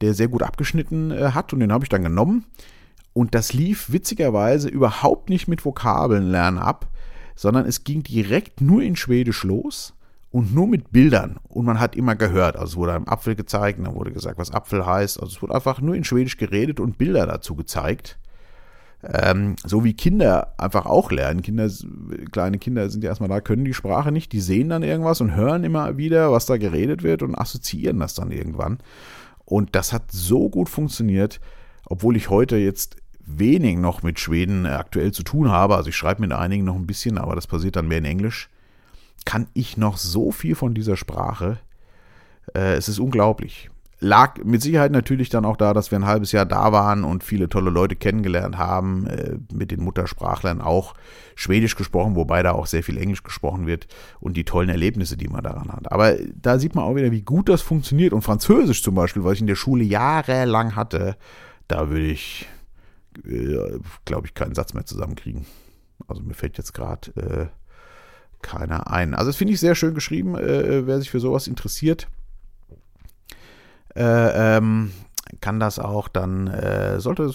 der 0.00 0.14
sehr 0.14 0.28
gut 0.28 0.42
abgeschnitten 0.42 1.10
äh, 1.10 1.30
hat 1.32 1.52
und 1.52 1.60
den 1.60 1.72
habe 1.72 1.84
ich 1.84 1.88
dann 1.88 2.02
genommen. 2.02 2.44
Und 3.14 3.34
das 3.34 3.52
lief 3.52 3.92
witzigerweise 3.92 4.68
überhaupt 4.68 5.28
nicht 5.28 5.48
mit 5.48 5.64
Vokabeln 5.64 6.24
lernen 6.30 6.58
ab, 6.58 6.90
sondern 7.34 7.66
es 7.66 7.84
ging 7.84 8.02
direkt 8.02 8.60
nur 8.60 8.82
in 8.82 8.96
Schwedisch 8.96 9.44
los 9.44 9.94
und 10.30 10.54
nur 10.54 10.66
mit 10.66 10.92
Bildern. 10.92 11.36
Und 11.48 11.66
man 11.66 11.78
hat 11.78 11.94
immer 11.94 12.16
gehört, 12.16 12.56
also 12.56 12.72
es 12.72 12.76
wurde 12.76 12.94
einem 12.94 13.08
Apfel 13.08 13.34
gezeigt, 13.34 13.78
und 13.78 13.84
dann 13.84 13.94
wurde 13.94 14.12
gesagt, 14.12 14.38
was 14.38 14.50
Apfel 14.50 14.84
heißt. 14.84 15.20
Also 15.20 15.36
es 15.36 15.42
wurde 15.42 15.54
einfach 15.54 15.80
nur 15.80 15.94
in 15.94 16.04
Schwedisch 16.04 16.38
geredet 16.38 16.80
und 16.80 16.98
Bilder 16.98 17.26
dazu 17.26 17.54
gezeigt. 17.54 18.18
Ähm, 19.04 19.56
so 19.64 19.82
wie 19.82 19.94
Kinder 19.94 20.54
einfach 20.58 20.86
auch 20.86 21.10
lernen. 21.10 21.42
Kinder, 21.42 21.68
kleine 22.30 22.58
Kinder 22.58 22.88
sind 22.88 23.02
ja 23.02 23.10
erstmal 23.10 23.28
da, 23.28 23.40
können 23.40 23.64
die 23.64 23.74
Sprache 23.74 24.12
nicht, 24.12 24.32
die 24.32 24.40
sehen 24.40 24.68
dann 24.68 24.84
irgendwas 24.84 25.20
und 25.20 25.34
hören 25.34 25.64
immer 25.64 25.96
wieder, 25.96 26.30
was 26.30 26.46
da 26.46 26.56
geredet 26.56 27.02
wird 27.02 27.22
und 27.22 27.34
assoziieren 27.34 27.98
das 27.98 28.14
dann 28.14 28.30
irgendwann. 28.30 28.78
Und 29.44 29.74
das 29.74 29.92
hat 29.92 30.12
so 30.12 30.48
gut 30.48 30.68
funktioniert, 30.68 31.40
obwohl 31.86 32.16
ich 32.16 32.30
heute 32.30 32.56
jetzt 32.56 32.96
wenig 33.24 33.76
noch 33.76 34.02
mit 34.02 34.20
Schweden 34.20 34.66
aktuell 34.66 35.12
zu 35.12 35.24
tun 35.24 35.50
habe, 35.50 35.76
also 35.76 35.88
ich 35.88 35.96
schreibe 35.96 36.20
mit 36.20 36.32
einigen 36.32 36.64
noch 36.64 36.76
ein 36.76 36.86
bisschen, 36.86 37.18
aber 37.18 37.34
das 37.34 37.46
passiert 37.46 37.76
dann 37.76 37.88
mehr 37.88 37.98
in 37.98 38.04
Englisch, 38.04 38.50
kann 39.24 39.48
ich 39.52 39.76
noch 39.76 39.96
so 39.96 40.30
viel 40.30 40.54
von 40.54 40.74
dieser 40.74 40.96
Sprache. 40.96 41.58
Äh, 42.54 42.74
es 42.74 42.88
ist 42.88 42.98
unglaublich. 42.98 43.70
Lag 44.02 44.42
mit 44.44 44.62
Sicherheit 44.62 44.92
natürlich 44.92 45.28
dann 45.28 45.44
auch 45.44 45.56
da, 45.56 45.72
dass 45.72 45.90
wir 45.90 45.98
ein 45.98 46.06
halbes 46.06 46.32
Jahr 46.32 46.44
da 46.44 46.72
waren 46.72 47.04
und 47.04 47.22
viele 47.22 47.48
tolle 47.48 47.70
Leute 47.70 47.96
kennengelernt 47.96 48.58
haben, 48.58 49.06
äh, 49.06 49.36
mit 49.52 49.70
den 49.70 49.82
Muttersprachlern 49.82 50.60
auch 50.60 50.94
Schwedisch 51.34 51.76
gesprochen, 51.76 52.16
wobei 52.16 52.42
da 52.42 52.52
auch 52.52 52.66
sehr 52.66 52.82
viel 52.82 52.98
Englisch 52.98 53.22
gesprochen 53.22 53.66
wird 53.66 53.86
und 54.20 54.36
die 54.36 54.44
tollen 54.44 54.68
Erlebnisse, 54.68 55.16
die 55.16 55.28
man 55.28 55.42
daran 55.42 55.72
hat. 55.72 55.90
Aber 55.92 56.16
da 56.34 56.58
sieht 56.58 56.74
man 56.74 56.84
auch 56.84 56.96
wieder, 56.96 57.12
wie 57.12 57.22
gut 57.22 57.48
das 57.48 57.62
funktioniert. 57.62 58.12
Und 58.12 58.22
Französisch 58.22 58.82
zum 58.82 58.94
Beispiel, 58.94 59.24
was 59.24 59.34
ich 59.34 59.40
in 59.40 59.46
der 59.46 59.56
Schule 59.56 59.84
jahrelang 59.84 60.76
hatte, 60.76 61.16
da 61.68 61.88
würde 61.88 62.06
ich 62.06 62.48
äh, 63.24 63.78
glaube 64.04 64.26
ich, 64.26 64.34
keinen 64.34 64.54
Satz 64.54 64.74
mehr 64.74 64.86
zusammenkriegen. 64.86 65.46
Also 66.08 66.22
mir 66.22 66.34
fällt 66.34 66.58
jetzt 66.58 66.74
gerade 66.74 67.10
äh, 67.16 67.46
keiner 68.42 68.90
ein. 68.90 69.14
Also 69.14 69.28
das 69.28 69.36
finde 69.36 69.54
ich 69.54 69.60
sehr 69.60 69.74
schön 69.74 69.94
geschrieben, 69.94 70.36
äh, 70.36 70.86
wer 70.86 70.98
sich 70.98 71.10
für 71.10 71.20
sowas 71.20 71.46
interessiert. 71.46 72.08
Äh, 73.94 74.56
ähm, 74.56 74.92
kann 75.40 75.60
das 75.60 75.78
auch 75.78 76.08
dann, 76.08 76.46
äh, 76.48 77.00
sollte 77.00 77.32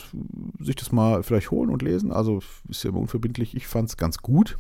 sich 0.60 0.76
das 0.76 0.92
mal 0.92 1.24
vielleicht 1.24 1.52
holen 1.52 1.70
und 1.70 1.82
lesen. 1.82 2.12
Also 2.12 2.42
ist 2.70 2.84
ja 2.84 2.90
immer 2.90 3.00
unverbindlich. 3.00 3.56
Ich 3.56 3.68
fand 3.68 3.90
es 3.90 3.98
ganz 3.98 4.20
gut. 4.20 4.58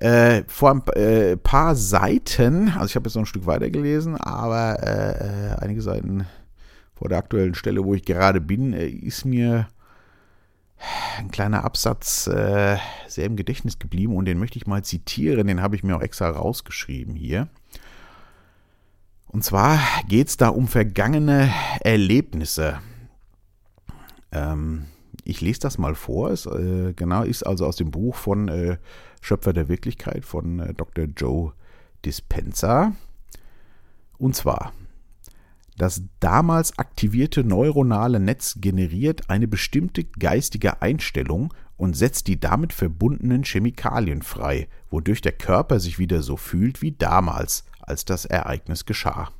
Äh, 0.00 0.42
vor 0.48 0.70
ein 0.70 0.82
äh, 0.94 1.36
paar 1.36 1.76
Seiten, 1.76 2.70
also 2.70 2.86
ich 2.86 2.96
habe 2.96 3.08
jetzt 3.08 3.14
noch 3.14 3.22
ein 3.22 3.26
Stück 3.26 3.46
weiter 3.46 3.70
gelesen, 3.70 4.16
aber 4.16 4.82
äh, 4.82 5.54
einige 5.62 5.82
Seiten 5.82 6.26
vor 6.94 7.08
der 7.08 7.18
aktuellen 7.18 7.54
Stelle, 7.54 7.84
wo 7.84 7.94
ich 7.94 8.04
gerade 8.04 8.40
bin, 8.40 8.72
ist 8.72 9.24
mir 9.24 9.68
ein 11.18 11.30
kleiner 11.30 11.64
Absatz 11.64 12.26
äh, 12.26 12.76
sehr 13.06 13.26
im 13.26 13.36
Gedächtnis 13.36 13.78
geblieben 13.78 14.16
und 14.16 14.24
den 14.24 14.38
möchte 14.38 14.58
ich 14.58 14.66
mal 14.66 14.82
zitieren, 14.82 15.46
den 15.46 15.62
habe 15.62 15.76
ich 15.76 15.84
mir 15.84 15.96
auch 15.96 16.02
extra 16.02 16.28
rausgeschrieben 16.28 17.14
hier. 17.14 17.48
Und 19.34 19.42
zwar 19.42 19.80
geht 20.06 20.28
es 20.28 20.36
da 20.36 20.46
um 20.46 20.68
vergangene 20.68 21.52
Erlebnisse. 21.80 22.78
Ähm, 24.30 24.84
ich 25.24 25.40
lese 25.40 25.58
das 25.58 25.76
mal 25.76 25.96
vor. 25.96 26.30
Es 26.30 26.46
äh, 26.46 26.92
genau 26.94 27.24
ist 27.24 27.42
also 27.42 27.66
aus 27.66 27.74
dem 27.74 27.90
Buch 27.90 28.14
von 28.14 28.46
äh, 28.46 28.78
Schöpfer 29.20 29.52
der 29.52 29.68
Wirklichkeit 29.68 30.24
von 30.24 30.60
äh, 30.60 30.72
Dr. 30.72 31.06
Joe 31.16 31.52
Dispenza. 32.04 32.92
Und 34.18 34.36
zwar, 34.36 34.72
das 35.78 36.02
damals 36.20 36.78
aktivierte 36.78 37.42
neuronale 37.42 38.20
Netz 38.20 38.58
generiert 38.60 39.30
eine 39.30 39.48
bestimmte 39.48 40.04
geistige 40.04 40.80
Einstellung 40.80 41.52
und 41.76 41.96
setzt 41.96 42.28
die 42.28 42.38
damit 42.38 42.72
verbundenen 42.72 43.42
Chemikalien 43.42 44.22
frei, 44.22 44.68
wodurch 44.90 45.22
der 45.22 45.32
Körper 45.32 45.80
sich 45.80 45.98
wieder 45.98 46.22
so 46.22 46.36
fühlt 46.36 46.82
wie 46.82 46.92
damals, 46.92 47.64
als 47.86 48.04
das 48.04 48.24
Ereignis 48.24 48.84
geschah. 48.84 49.30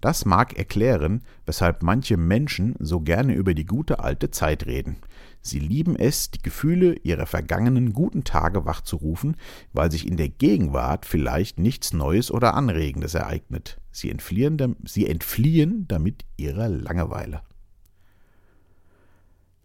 Das 0.00 0.24
mag 0.24 0.56
erklären, 0.56 1.22
weshalb 1.44 1.82
manche 1.82 2.16
Menschen 2.16 2.76
so 2.78 3.00
gerne 3.00 3.34
über 3.34 3.54
die 3.54 3.66
gute 3.66 3.98
alte 3.98 4.30
Zeit 4.30 4.66
reden. 4.66 4.98
Sie 5.40 5.58
lieben 5.58 5.96
es, 5.96 6.30
die 6.30 6.42
Gefühle 6.42 6.94
ihrer 7.02 7.26
vergangenen 7.26 7.92
guten 7.92 8.22
Tage 8.22 8.64
wachzurufen, 8.64 9.36
weil 9.72 9.90
sich 9.90 10.06
in 10.06 10.16
der 10.16 10.28
Gegenwart 10.28 11.04
vielleicht 11.04 11.58
nichts 11.58 11.92
Neues 11.92 12.30
oder 12.30 12.54
Anregendes 12.54 13.14
ereignet. 13.14 13.80
Sie 13.90 14.10
entfliehen, 14.10 14.76
sie 14.84 15.06
entfliehen 15.06 15.86
damit 15.88 16.24
ihrer 16.36 16.68
Langeweile. 16.68 17.42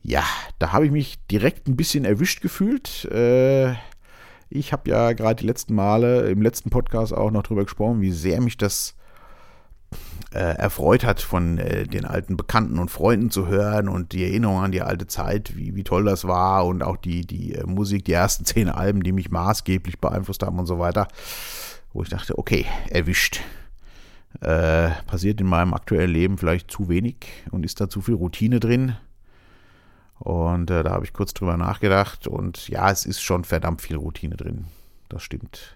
Ja, 0.02 0.24
da 0.60 0.74
habe 0.74 0.86
ich 0.86 0.92
mich 0.92 1.26
direkt 1.28 1.68
ein 1.68 1.78
bisschen 1.78 2.06
erwischt 2.06 2.42
gefühlt. 2.42 3.06
Äh, 3.06 3.76
ich 4.54 4.72
habe 4.72 4.90
ja 4.90 5.14
gerade 5.14 5.42
die 5.42 5.48
letzten 5.48 5.74
Male 5.74 6.30
im 6.30 6.42
letzten 6.42 6.70
Podcast 6.70 7.14
auch 7.14 7.32
noch 7.32 7.44
darüber 7.44 7.64
gesprochen, 7.64 8.02
wie 8.02 8.12
sehr 8.12 8.40
mich 8.40 8.58
das 8.58 8.96
äh, 10.34 10.40
erfreut 10.40 11.04
hat, 11.04 11.22
von 11.22 11.58
äh, 11.58 11.88
den 11.88 12.06
alten 12.06 12.38
Bekannten 12.38 12.80
und 12.80 12.90
Freunden 12.90 13.32
zu 13.32 13.48
hören 13.48 13.90
und 13.90 14.12
die 14.12 14.24
Erinnerung 14.24 14.60
an 14.60 14.72
die 14.72 14.82
alte 14.82 15.08
Zeit, 15.08 15.56
wie, 15.56 15.76
wie 15.76 15.84
toll 15.84 16.06
das 16.06 16.26
war 16.28 16.66
und 16.66 16.84
auch 16.84 16.98
die, 16.98 17.26
die 17.26 17.56
äh, 17.56 17.66
Musik, 17.66 18.06
die 18.06 18.14
ersten 18.14 18.46
zehn 18.46 18.70
Alben, 18.70 19.04
die 19.04 19.12
mich 19.12 19.32
maßgeblich 19.32 20.00
beeinflusst 20.00 20.44
haben 20.44 20.60
und 20.60 20.66
so 20.66 20.80
weiter, 20.80 21.08
wo 21.92 22.04
ich 22.04 22.10
dachte, 22.10 22.38
okay, 22.38 22.66
erwischt. 22.90 23.42
Äh, 24.42 24.90
passiert 25.06 25.40
in 25.42 25.48
meinem 25.48 25.76
aktuellen 25.76 26.10
Leben 26.12 26.38
vielleicht 26.40 26.72
zu 26.72 26.90
wenig 26.90 27.18
und 27.52 27.64
ist 27.64 27.80
da 27.80 27.88
zu 27.88 28.02
viel 28.02 28.16
Routine 28.16 28.60
drin. 28.60 28.96
Und 30.24 30.72
äh, 30.72 30.84
da 30.84 30.92
habe 30.92 31.04
ich 31.04 31.12
kurz 31.12 31.34
drüber 31.34 31.58
nachgedacht 31.58 32.28
und 32.28 32.70
ja, 32.70 32.90
es 32.90 33.06
ist 33.06 33.22
schon 33.22 33.44
verdammt 33.44 33.82
viel 33.82 33.98
Routine 33.98 34.38
drin. 34.38 34.68
Das 35.10 35.22
stimmt. 35.22 35.76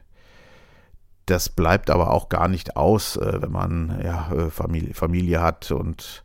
Das 1.26 1.50
bleibt 1.50 1.90
aber 1.90 2.12
auch 2.12 2.30
gar 2.30 2.48
nicht 2.48 2.78
aus, 2.78 3.18
äh, 3.18 3.42
wenn 3.42 3.52
man 3.52 4.00
ja, 4.02 4.32
äh, 4.32 4.50
Familie, 4.50 4.94
Familie 4.94 5.42
hat 5.42 5.72
und 5.72 6.24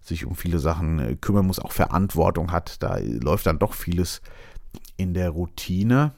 sich 0.00 0.24
um 0.24 0.34
viele 0.34 0.60
Sachen 0.60 0.98
äh, 0.98 1.16
kümmern 1.16 1.46
muss, 1.46 1.58
auch 1.58 1.72
Verantwortung 1.72 2.52
hat. 2.52 2.82
Da 2.82 2.96
läuft 3.02 3.44
dann 3.44 3.58
doch 3.58 3.74
vieles 3.74 4.22
in 4.96 5.12
der 5.12 5.28
Routine. 5.28 6.14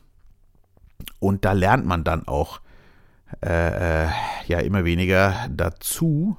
Und 1.18 1.44
da 1.44 1.50
lernt 1.50 1.84
man 1.84 2.04
dann 2.04 2.28
auch 2.28 2.60
äh, 3.44 4.04
ja 4.46 4.60
immer 4.60 4.84
weniger 4.84 5.48
dazu, 5.50 6.36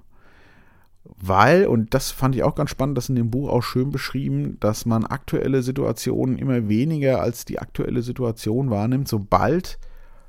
weil, 1.03 1.65
und 1.65 1.93
das 1.93 2.11
fand 2.11 2.35
ich 2.35 2.43
auch 2.43 2.55
ganz 2.55 2.69
spannend, 2.69 2.97
das 2.97 3.09
in 3.09 3.15
dem 3.15 3.31
Buch 3.31 3.49
auch 3.49 3.63
schön 3.63 3.89
beschrieben, 3.89 4.57
dass 4.59 4.85
man 4.85 5.05
aktuelle 5.05 5.63
Situationen 5.63 6.37
immer 6.37 6.69
weniger 6.69 7.21
als 7.21 7.45
die 7.45 7.59
aktuelle 7.59 8.01
Situation 8.01 8.69
wahrnimmt, 8.69 9.07
sobald 9.07 9.79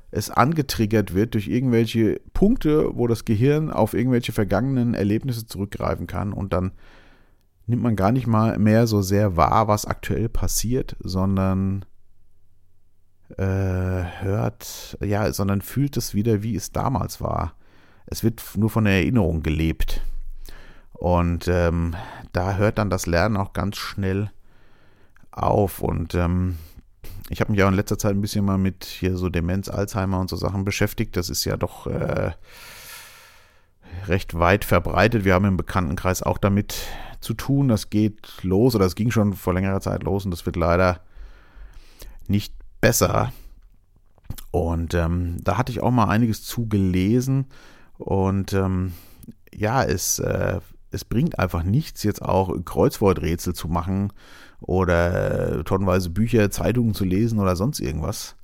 es 0.09 0.29
angetriggert 0.29 1.13
wird 1.13 1.33
durch 1.33 1.47
irgendwelche 1.47 2.21
Punkte, 2.33 2.89
wo 2.95 3.07
das 3.07 3.25
Gehirn 3.25 3.71
auf 3.71 3.93
irgendwelche 3.93 4.31
vergangenen 4.31 4.93
Erlebnisse 4.93 5.45
zurückgreifen 5.45 6.07
kann 6.07 6.33
und 6.33 6.53
dann 6.53 6.71
nimmt 7.65 7.81
man 7.81 7.95
gar 7.95 8.11
nicht 8.11 8.27
mal 8.27 8.57
mehr 8.59 8.87
so 8.87 9.01
sehr 9.01 9.37
wahr, 9.37 9.67
was 9.67 9.85
aktuell 9.85 10.29
passiert, 10.29 10.95
sondern 10.99 11.85
äh, 13.37 13.43
hört, 13.43 14.97
ja, 15.01 15.31
sondern 15.33 15.61
fühlt 15.61 15.97
es 15.97 16.13
wieder, 16.13 16.43
wie 16.43 16.55
es 16.55 16.71
damals 16.71 17.21
war. 17.21 17.55
Es 18.05 18.23
wird 18.23 18.43
nur 18.57 18.69
von 18.69 18.83
der 18.83 18.93
Erinnerung 18.93 19.41
gelebt. 19.43 20.01
Und 21.03 21.49
ähm, 21.49 21.97
da 22.31 22.55
hört 22.55 22.77
dann 22.77 22.89
das 22.89 23.07
Lernen 23.07 23.35
auch 23.35 23.51
ganz 23.51 23.75
schnell 23.75 24.31
auf. 25.31 25.81
Und 25.81 26.15
ähm, 26.15 26.57
ich 27.27 27.41
habe 27.41 27.51
mich 27.51 27.61
auch 27.61 27.67
in 27.67 27.73
letzter 27.73 27.97
Zeit 27.97 28.11
ein 28.11 28.21
bisschen 28.21 28.45
mal 28.45 28.57
mit 28.57 28.85
hier 28.85 29.17
so 29.17 29.27
Demenz, 29.27 29.67
Alzheimer 29.67 30.21
und 30.21 30.29
so 30.29 30.37
Sachen 30.37 30.63
beschäftigt. 30.63 31.17
Das 31.17 31.29
ist 31.29 31.43
ja 31.43 31.57
doch 31.57 31.87
äh, 31.87 32.31
recht 34.07 34.39
weit 34.39 34.63
verbreitet. 34.63 35.25
Wir 35.25 35.33
haben 35.33 35.43
im 35.43 35.57
Bekanntenkreis 35.57 36.23
auch 36.23 36.37
damit 36.37 36.85
zu 37.19 37.33
tun. 37.33 37.67
Das 37.67 37.89
geht 37.89 38.41
los 38.41 38.73
oder 38.73 38.85
es 38.85 38.95
ging 38.95 39.11
schon 39.11 39.33
vor 39.33 39.53
längerer 39.53 39.81
Zeit 39.81 40.03
los 40.03 40.23
und 40.23 40.31
das 40.31 40.45
wird 40.45 40.55
leider 40.55 41.01
nicht 42.29 42.55
besser. 42.79 43.33
Und 44.51 44.93
ähm, 44.93 45.35
da 45.43 45.57
hatte 45.57 45.73
ich 45.73 45.81
auch 45.81 45.91
mal 45.91 46.07
einiges 46.07 46.45
zu 46.45 46.69
gelesen. 46.69 47.47
Und 47.97 48.53
ähm, 48.53 48.93
ja, 49.53 49.83
es, 49.83 50.19
äh, 50.19 50.61
es 50.93 51.05
bringt 51.05 51.39
einfach 51.39 51.63
nichts, 51.63 52.03
jetzt 52.03 52.21
auch 52.21 52.53
Kreuzworträtsel 52.63 53.53
zu 53.53 53.67
machen 53.67 54.13
oder 54.61 55.63
tonnenweise 55.63 56.09
Bücher, 56.09 56.51
Zeitungen 56.51 56.93
zu 56.93 57.03
lesen 57.03 57.39
oder 57.39 57.55
sonst 57.55 57.79
irgendwas, 57.79 58.35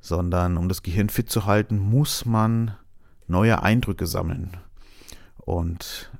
sondern 0.00 0.56
um 0.56 0.68
das 0.68 0.82
Gehirn 0.82 1.08
fit 1.08 1.30
zu 1.30 1.46
halten, 1.46 1.78
muss 1.78 2.24
man 2.24 2.76
neue 3.26 3.62
Eindrücke 3.62 4.06
sammeln. 4.06 4.56
Und 5.38 6.10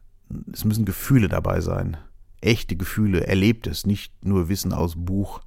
es 0.52 0.64
müssen 0.64 0.84
Gefühle 0.84 1.28
dabei 1.28 1.60
sein. 1.60 1.96
Echte 2.40 2.76
Gefühle, 2.76 3.26
Erlebtes, 3.26 3.86
nicht 3.86 4.24
nur 4.24 4.48
Wissen 4.48 4.72
aus 4.72 4.94
Buch 4.96 5.40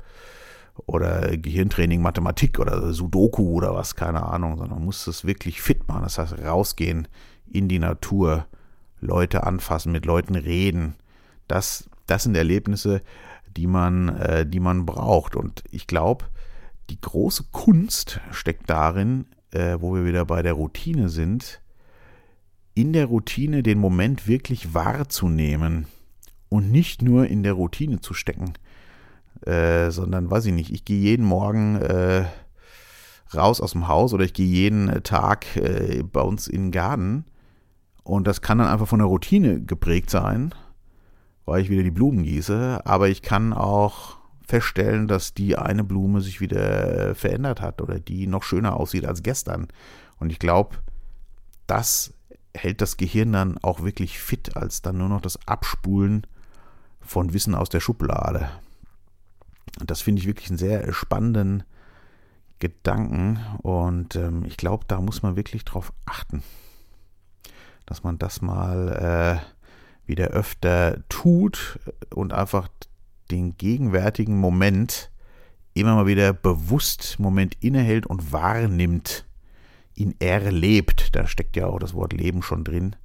oder 0.85 1.37
Gehirntraining, 1.37 2.01
Mathematik 2.01 2.59
oder 2.59 2.93
Sudoku 2.93 3.51
oder 3.51 3.73
was, 3.73 3.95
keine 3.95 4.23
Ahnung, 4.23 4.57
sondern 4.57 4.77
man 4.79 4.85
muss 4.85 5.07
es 5.07 5.25
wirklich 5.25 5.61
fit 5.61 5.87
machen. 5.87 6.03
Das 6.03 6.17
heißt, 6.17 6.39
rausgehen 6.39 7.07
in 7.51 7.67
die 7.67 7.79
Natur, 7.79 8.45
Leute 9.01 9.43
anfassen, 9.45 9.91
mit 9.91 10.05
Leuten 10.05 10.35
reden. 10.35 10.95
Das, 11.47 11.89
das 12.07 12.23
sind 12.23 12.35
Erlebnisse, 12.35 13.01
die 13.55 13.67
man, 13.67 14.09
äh, 14.09 14.45
die 14.45 14.59
man 14.59 14.85
braucht. 14.85 15.35
Und 15.35 15.63
ich 15.71 15.87
glaube, 15.87 16.25
die 16.89 16.99
große 16.99 17.45
Kunst 17.51 18.19
steckt 18.31 18.69
darin, 18.69 19.25
äh, 19.51 19.77
wo 19.79 19.95
wir 19.95 20.05
wieder 20.05 20.25
bei 20.25 20.41
der 20.41 20.53
Routine 20.53 21.09
sind, 21.09 21.61
in 22.75 22.93
der 22.93 23.07
Routine 23.07 23.63
den 23.63 23.79
Moment 23.79 24.27
wirklich 24.27 24.73
wahrzunehmen 24.73 25.87
und 26.49 26.71
nicht 26.71 27.01
nur 27.01 27.27
in 27.27 27.43
der 27.43 27.53
Routine 27.53 27.99
zu 27.99 28.13
stecken, 28.13 28.53
äh, 29.45 29.91
sondern 29.91 30.29
weiß 30.29 30.45
ich 30.45 30.53
nicht, 30.53 30.71
ich 30.71 30.85
gehe 30.85 30.99
jeden 30.99 31.25
Morgen 31.25 31.75
äh, 31.75 32.25
raus 33.33 33.61
aus 33.61 33.71
dem 33.73 33.87
Haus 33.87 34.13
oder 34.13 34.23
ich 34.23 34.33
gehe 34.33 34.47
jeden 34.47 35.03
Tag 35.03 35.55
äh, 35.55 36.03
bei 36.03 36.21
uns 36.21 36.47
in 36.47 36.65
den 36.65 36.71
Garten 36.71 37.25
und 38.09 38.27
das 38.27 38.41
kann 38.41 38.57
dann 38.57 38.67
einfach 38.67 38.87
von 38.87 38.99
der 38.99 39.07
Routine 39.07 39.61
geprägt 39.61 40.09
sein 40.09 40.53
weil 41.49 41.63
ich 41.63 41.69
wieder 41.69 41.83
die 41.83 41.91
Blumen 41.91 42.23
gieße, 42.23 42.81
aber 42.85 43.09
ich 43.09 43.23
kann 43.23 43.53
auch 43.53 44.17
feststellen, 44.45 45.07
dass 45.07 45.33
die 45.33 45.57
eine 45.57 45.83
Blume 45.83 46.21
sich 46.21 46.41
wieder 46.41 47.15
verändert 47.15 47.59
hat 47.59 47.81
oder 47.81 47.99
die 47.99 48.27
noch 48.27 48.43
schöner 48.43 48.77
aussieht 48.77 49.05
als 49.05 49.23
gestern. 49.23 49.67
Und 50.19 50.31
ich 50.31 50.37
glaube, 50.37 50.77
das 51.65 52.13
hält 52.55 52.81
das 52.81 52.97
Gehirn 52.97 53.31
dann 53.31 53.57
auch 53.59 53.81
wirklich 53.81 54.19
fit, 54.19 54.55
als 54.55 54.81
dann 54.81 54.99
nur 54.99 55.09
noch 55.09 55.21
das 55.21 55.47
Abspulen 55.47 56.25
von 57.01 57.33
Wissen 57.33 57.55
aus 57.55 57.69
der 57.69 57.79
Schublade. 57.79 58.49
Und 59.79 59.89
das 59.89 60.01
finde 60.01 60.21
ich 60.21 60.27
wirklich 60.27 60.49
einen 60.49 60.57
sehr 60.57 60.93
spannenden 60.93 61.63
Gedanken 62.59 63.39
und 63.63 64.15
ähm, 64.15 64.43
ich 64.45 64.57
glaube, 64.57 64.83
da 64.87 64.99
muss 64.99 65.23
man 65.23 65.35
wirklich 65.35 65.63
drauf 65.63 65.93
achten, 66.05 66.43
dass 67.89 68.03
man 68.03 68.19
das 68.19 68.43
mal 68.43 69.41
äh, 69.41 70.07
wieder 70.07 70.27
öfter 70.27 71.01
tut 71.09 71.79
und 72.13 72.33
einfach 72.33 72.67
den 73.31 73.57
gegenwärtigen 73.57 74.37
Moment 74.37 75.09
immer 75.73 75.95
mal 75.95 76.05
wieder 76.05 76.31
bewusst 76.31 77.19
Moment 77.19 77.57
innehält 77.61 78.05
und 78.05 78.31
wahrnimmt, 78.31 79.25
ihn 79.95 80.13
erlebt. 80.19 81.15
Da 81.15 81.25
steckt 81.25 81.55
ja 81.55 81.65
auch 81.65 81.79
das 81.79 81.95
Wort 81.95 82.13
Leben 82.13 82.43
schon 82.43 82.63
drin. 82.63 82.95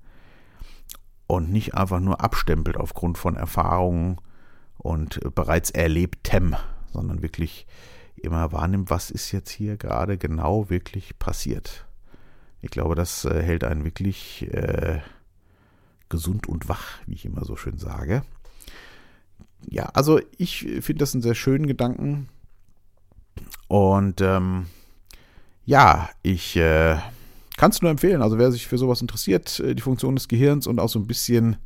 Und 1.26 1.50
nicht 1.50 1.74
einfach 1.74 2.00
nur 2.00 2.20
abstempelt 2.20 2.76
aufgrund 2.76 3.16
von 3.16 3.36
Erfahrungen 3.36 4.18
und 4.76 5.18
bereits 5.34 5.70
erlebtem, 5.70 6.56
sondern 6.92 7.22
wirklich 7.22 7.66
immer 8.16 8.52
wahrnimmt, 8.52 8.90
was 8.90 9.10
ist 9.10 9.32
jetzt 9.32 9.50
hier 9.50 9.78
gerade 9.78 10.18
genau 10.18 10.68
wirklich 10.68 11.18
passiert. 11.18 11.86
Ich 12.64 12.70
glaube, 12.70 12.94
das 12.94 13.26
äh, 13.26 13.42
hält 13.42 13.62
einen 13.62 13.84
wirklich 13.84 14.48
äh, 14.50 15.00
gesund 16.08 16.48
und 16.48 16.66
wach, 16.66 16.98
wie 17.06 17.12
ich 17.12 17.26
immer 17.26 17.44
so 17.44 17.56
schön 17.56 17.76
sage. 17.76 18.22
Ja, 19.68 19.90
also 19.92 20.18
ich 20.38 20.60
finde 20.60 20.94
das 20.94 21.14
einen 21.14 21.22
sehr 21.22 21.34
schönen 21.34 21.66
Gedanken. 21.66 22.28
Und 23.68 24.22
ähm, 24.22 24.66
ja, 25.66 26.08
ich 26.22 26.56
äh, 26.56 26.96
kann 27.58 27.70
es 27.70 27.82
nur 27.82 27.90
empfehlen. 27.90 28.22
Also 28.22 28.38
wer 28.38 28.50
sich 28.50 28.66
für 28.66 28.78
sowas 28.78 29.02
interessiert, 29.02 29.60
äh, 29.60 29.74
die 29.74 29.82
Funktion 29.82 30.16
des 30.16 30.28
Gehirns 30.28 30.66
und 30.66 30.80
auch 30.80 30.88
so 30.88 30.98
ein 30.98 31.06
bisschen 31.06 31.56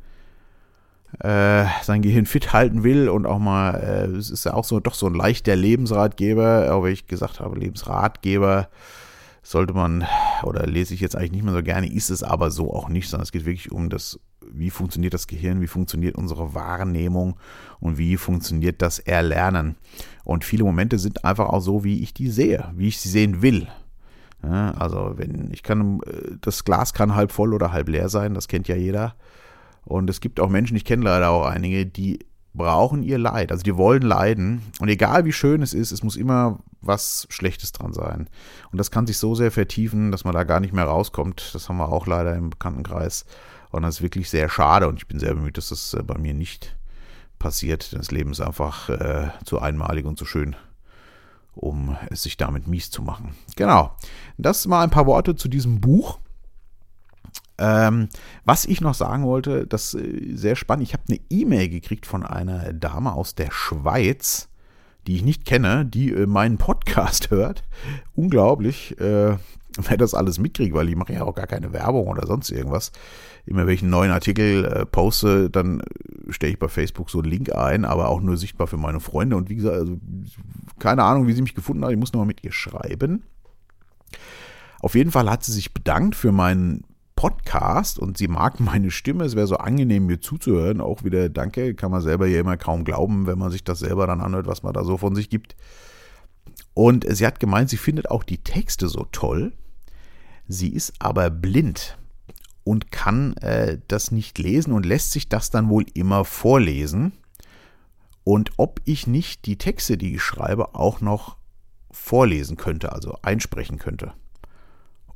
äh, 1.19 1.65
sein 1.81 2.01
Gehirn 2.01 2.25
fit 2.25 2.51
halten 2.51 2.83
will 2.83 3.07
und 3.07 3.25
auch 3.25 3.39
mal, 3.39 3.75
äh, 3.75 4.17
es 4.17 4.29
ist 4.29 4.43
ja 4.43 4.53
auch 4.53 4.65
so 4.65 4.81
doch 4.81 4.95
so 4.95 5.07
ein 5.07 5.15
leichter 5.15 5.55
Lebensratgeber, 5.55 6.73
auch 6.73 6.83
wenn 6.83 6.91
ich 6.91 7.07
gesagt 7.07 7.39
habe, 7.39 7.57
Lebensratgeber 7.57 8.67
sollte 9.49 9.73
man, 9.73 10.05
oder 10.43 10.67
lese 10.67 10.93
ich 10.93 10.99
jetzt 10.99 11.15
eigentlich 11.15 11.31
nicht 11.31 11.43
mehr 11.43 11.53
so 11.53 11.63
gerne, 11.63 11.91
ist 11.91 12.11
es 12.11 12.21
aber 12.21 12.51
so 12.51 12.71
auch 12.71 12.87
nicht, 12.87 13.09
sondern 13.09 13.23
es 13.23 13.31
geht 13.31 13.45
wirklich 13.45 13.71
um 13.71 13.89
das 13.89 14.19
wie 14.51 14.69
funktioniert 14.69 15.13
das 15.13 15.27
Gehirn, 15.27 15.61
wie 15.61 15.67
funktioniert 15.67 16.15
unsere 16.15 16.53
Wahrnehmung 16.53 17.35
und 17.79 17.97
wie 17.97 18.17
funktioniert 18.17 18.81
das 18.81 18.99
Erlernen. 18.99 19.75
Und 20.23 20.43
viele 20.43 20.63
Momente 20.63 20.99
sind 20.99 21.25
einfach 21.25 21.49
auch 21.49 21.61
so, 21.61 21.83
wie 21.83 22.01
ich 22.01 22.13
die 22.13 22.29
sehe, 22.29 22.71
wie 22.75 22.87
ich 22.87 22.99
sie 22.99 23.09
sehen 23.09 23.41
will. 23.41 23.67
Ja, 24.43 24.71
also 24.71 25.13
wenn 25.17 25.49
ich 25.51 25.63
kann, 25.63 25.99
das 26.41 26.63
Glas 26.63 26.93
kann 26.93 27.15
halb 27.15 27.31
voll 27.31 27.53
oder 27.53 27.71
halb 27.71 27.89
leer 27.89 28.09
sein, 28.09 28.33
das 28.33 28.47
kennt 28.47 28.67
ja 28.67 28.75
jeder. 28.75 29.15
Und 29.83 30.09
es 30.09 30.21
gibt 30.21 30.39
auch 30.39 30.49
Menschen, 30.49 30.77
ich 30.77 30.85
kenne 30.85 31.03
leider 31.03 31.29
auch 31.29 31.45
einige, 31.45 31.85
die 31.85 32.19
brauchen 32.53 33.03
ihr 33.03 33.17
Leid, 33.17 33.51
also 33.51 33.63
die 33.63 33.77
wollen 33.77 34.03
leiden. 34.03 34.61
Und 34.79 34.89
egal 34.89 35.25
wie 35.25 35.33
schön 35.33 35.61
es 35.61 35.73
ist, 35.73 35.91
es 35.91 36.03
muss 36.03 36.15
immer 36.15 36.59
was 36.81 37.27
Schlechtes 37.29 37.71
dran 37.71 37.93
sein. 37.93 38.29
Und 38.71 38.77
das 38.77 38.91
kann 38.91 39.07
sich 39.07 39.17
so 39.17 39.35
sehr 39.35 39.51
vertiefen, 39.51 40.11
dass 40.11 40.23
man 40.23 40.33
da 40.33 40.43
gar 40.43 40.59
nicht 40.59 40.73
mehr 40.73 40.85
rauskommt. 40.85 41.51
Das 41.53 41.69
haben 41.69 41.77
wir 41.77 41.89
auch 41.89 42.07
leider 42.07 42.35
im 42.35 42.49
Bekanntenkreis. 42.49 43.25
Und 43.71 43.83
das 43.83 43.95
ist 43.95 44.01
wirklich 44.01 44.29
sehr 44.29 44.49
schade 44.49 44.87
und 44.87 44.97
ich 44.97 45.07
bin 45.07 45.19
sehr 45.19 45.35
bemüht, 45.35 45.57
dass 45.57 45.69
das 45.69 45.93
äh, 45.93 46.03
bei 46.03 46.17
mir 46.17 46.33
nicht 46.33 46.75
passiert, 47.37 47.91
denn 47.91 47.99
das 47.99 48.11
Leben 48.11 48.31
ist 48.31 48.41
einfach 48.41 48.89
äh, 48.89 49.29
zu 49.45 49.59
einmalig 49.59 50.05
und 50.05 50.17
zu 50.17 50.25
schön, 50.25 50.55
um 51.55 51.97
es 52.09 52.23
sich 52.23 52.35
damit 52.35 52.67
mies 52.67 52.91
zu 52.91 53.01
machen. 53.01 53.35
Genau. 53.55 53.95
Das 54.37 54.67
mal 54.67 54.83
ein 54.83 54.89
paar 54.89 55.05
Worte 55.05 55.35
zu 55.35 55.47
diesem 55.47 55.79
Buch. 55.79 56.19
Ähm, 57.57 58.09
was 58.45 58.65
ich 58.65 58.81
noch 58.81 58.93
sagen 58.93 59.25
wollte, 59.25 59.67
das 59.67 59.93
ist 59.93 60.03
äh, 60.03 60.35
sehr 60.35 60.55
spannend. 60.55 60.87
Ich 60.87 60.93
habe 60.93 61.03
eine 61.09 61.19
E-Mail 61.29 61.69
gekriegt 61.69 62.05
von 62.05 62.25
einer 62.25 62.73
Dame 62.73 63.13
aus 63.13 63.35
der 63.35 63.51
Schweiz, 63.51 64.48
die 65.09 65.15
ich 65.15 65.23
nicht 65.23 65.43
kenne, 65.43 65.87
die 65.87 66.11
äh, 66.11 66.27
meinen 66.27 66.59
Podcast 66.59 67.31
hört. 67.31 67.63
Unglaublich, 68.13 68.99
äh, 68.99 69.37
wer 69.77 69.97
das 69.97 70.13
alles 70.13 70.37
mitkriegt, 70.37 70.75
weil 70.75 70.87
ich 70.87 70.95
mache 70.95 71.13
ja 71.13 71.23
auch 71.23 71.33
gar 71.33 71.47
keine 71.47 71.73
Werbung 71.73 72.07
oder 72.07 72.27
sonst 72.27 72.51
irgendwas. 72.51 72.91
Immer 73.47 73.65
wenn 73.65 73.73
ich 73.73 73.81
einen 73.81 73.89
neuen 73.89 74.11
Artikel 74.11 74.65
äh, 74.65 74.85
poste, 74.85 75.49
dann 75.49 75.79
äh, 75.79 76.31
stelle 76.31 76.53
ich 76.53 76.59
bei 76.59 76.67
Facebook 76.67 77.09
so 77.09 77.21
einen 77.21 77.31
Link 77.31 77.55
ein, 77.55 77.85
aber 77.85 78.09
auch 78.09 78.21
nur 78.21 78.37
sichtbar 78.37 78.67
für 78.67 78.77
meine 78.77 78.99
Freunde. 78.99 79.35
Und 79.35 79.49
wie 79.49 79.55
gesagt, 79.55 79.77
also 79.77 79.97
keine 80.77 81.03
Ahnung, 81.03 81.25
wie 81.25 81.33
sie 81.33 81.41
mich 81.41 81.55
gefunden 81.55 81.83
hat. 81.83 81.91
Ich 81.91 81.97
muss 81.97 82.13
nochmal 82.13 82.27
mit 82.27 82.43
ihr 82.43 82.51
schreiben. 82.51 83.23
Auf 84.79 84.93
jeden 84.93 85.09
Fall 85.09 85.27
hat 85.27 85.43
sie 85.43 85.53
sich 85.53 85.73
bedankt 85.73 86.13
für 86.13 86.31
meinen 86.31 86.83
Podcast 87.19 87.99
und 87.99 88.17
sie 88.17 88.29
mag 88.29 88.61
meine 88.61 88.91
Stimme. 88.91 89.25
Es 89.25 89.35
wäre 89.35 89.45
so 89.45 89.57
angenehm, 89.57 90.05
mir 90.05 90.21
zuzuhören. 90.21 90.79
Auch 90.79 91.03
wieder 91.03 91.27
Danke, 91.27 91.75
kann 91.75 91.91
man 91.91 91.99
selber 91.99 92.27
ja 92.27 92.39
immer 92.39 92.55
kaum 92.55 92.85
glauben, 92.85 93.27
wenn 93.27 93.37
man 93.37 93.51
sich 93.51 93.65
das 93.65 93.79
selber 93.79 94.07
dann 94.07 94.21
anhört, 94.21 94.47
was 94.47 94.63
man 94.63 94.71
da 94.71 94.85
so 94.85 94.95
von 94.95 95.15
sich 95.15 95.29
gibt. 95.29 95.57
Und 96.73 97.05
sie 97.09 97.27
hat 97.27 97.41
gemeint, 97.41 97.69
sie 97.69 97.75
findet 97.75 98.09
auch 98.09 98.23
die 98.23 98.37
Texte 98.37 98.87
so 98.87 99.05
toll. 99.11 99.51
Sie 100.47 100.69
ist 100.69 100.93
aber 100.99 101.29
blind 101.29 101.97
und 102.63 102.89
kann 102.89 103.35
äh, 103.41 103.79
das 103.89 104.11
nicht 104.11 104.39
lesen 104.39 104.71
und 104.71 104.85
lässt 104.85 105.11
sich 105.11 105.27
das 105.27 105.49
dann 105.49 105.67
wohl 105.67 105.87
immer 105.93 106.23
vorlesen. 106.23 107.11
Und 108.23 108.51
ob 108.55 108.79
ich 108.85 109.07
nicht 109.07 109.45
die 109.45 109.57
Texte, 109.57 109.97
die 109.97 110.15
ich 110.15 110.21
schreibe, 110.21 110.73
auch 110.73 111.01
noch 111.01 111.35
vorlesen 111.91 112.55
könnte, 112.55 112.93
also 112.93 113.17
einsprechen 113.23 113.77
könnte. 113.77 114.13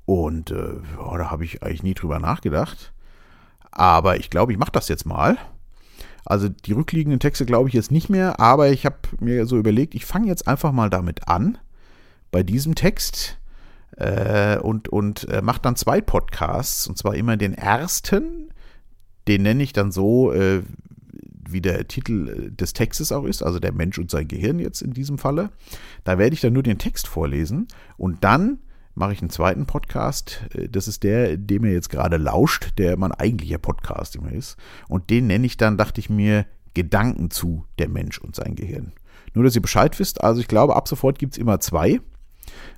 Und 0.06 0.52
äh, 0.52 0.76
ja, 0.98 1.18
da 1.18 1.32
habe 1.32 1.46
ich 1.46 1.64
eigentlich 1.64 1.84
nie 1.84 1.94
drüber 1.94 2.20
nachgedacht. 2.20 2.94
Aber 3.72 4.18
ich 4.18 4.30
glaube, 4.30 4.52
ich 4.52 4.58
mache 4.58 4.72
das 4.72 4.88
jetzt 4.88 5.06
mal. 5.06 5.38
Also 6.26 6.48
die 6.50 6.74
rückliegenden 6.74 7.20
Texte 7.20 7.46
glaube 7.46 7.70
ich 7.70 7.76
jetzt 7.76 7.92
nicht 7.92 8.10
mehr, 8.10 8.40
aber 8.40 8.70
ich 8.70 8.86
habe 8.86 8.96
mir 9.20 9.46
so 9.46 9.58
überlegt, 9.58 9.94
ich 9.94 10.06
fange 10.06 10.28
jetzt 10.28 10.48
einfach 10.48 10.72
mal 10.72 10.90
damit 10.90 11.28
an, 11.28 11.58
bei 12.32 12.44
diesem 12.44 12.76
Text 12.76 13.38
äh, 13.98 14.58
und, 14.58 14.88
und 14.90 15.28
äh, 15.30 15.42
mache 15.42 15.62
dann 15.62 15.76
zwei 15.76 16.02
Podcasts. 16.02 16.88
Und 16.88 16.98
zwar 16.98 17.16
immer 17.16 17.38
den 17.38 17.54
ersten, 17.54 18.50
den 19.28 19.44
nenne 19.44 19.64
ich 19.64 19.74
dann 19.74 19.92
so, 19.92 20.32
äh, 20.32 20.64
wie 21.50 21.62
der 21.62 21.88
Titel 21.88 22.52
des 22.52 22.74
Textes 22.74 23.12
auch 23.12 23.26
ist, 23.26 23.44
also 23.44 23.60
der 23.60 23.74
Mensch 23.74 24.00
und 24.00 24.10
sein 24.10 24.28
Gehirn 24.28 24.60
jetzt 24.60 24.82
in 24.82 24.94
diesem 24.94 25.18
Falle. 25.18 25.50
Da 26.04 26.18
werde 26.18 26.34
ich 26.34 26.42
dann 26.42 26.54
nur 26.54 26.64
den 26.64 26.80
Text 26.80 27.08
vorlesen 27.08 27.68
und 27.98 28.24
dann 28.24 28.60
mache 28.96 29.14
ich 29.14 29.22
einen 29.22 29.30
zweiten 29.30 29.66
Podcast. 29.66 30.44
Äh, 30.54 30.70
das 30.70 30.88
ist 30.88 31.04
der, 31.04 31.38
dem 31.38 31.66
ihr 31.66 31.74
jetzt 31.74 31.90
gerade 31.90 32.18
lauscht, 32.18 32.74
der 32.78 32.98
mein 32.98 33.12
eigentlicher 33.12 33.58
Podcast 33.58 34.16
immer 34.16 34.32
ist. 34.32 34.58
Und 34.88 35.10
den 35.10 35.28
nenne 35.28 35.46
ich 35.46 35.58
dann, 35.58 35.78
dachte 35.78 36.00
ich 36.00 36.10
mir, 36.10 36.46
Gedanken 36.74 37.30
zu 37.30 37.66
der 37.78 37.90
Mensch 37.90 38.18
und 38.18 38.36
sein 38.36 38.56
Gehirn. 38.56 38.94
Nur, 39.34 39.44
dass 39.44 39.56
ihr 39.56 39.62
Bescheid 39.62 40.00
wisst, 40.00 40.24
also 40.24 40.42
ich 40.42 40.48
glaube, 40.48 40.76
ab 40.76 40.88
sofort 40.88 41.20
gibt 41.20 41.34
es 41.34 41.38
immer 41.38 41.60
zwei. 41.60 42.02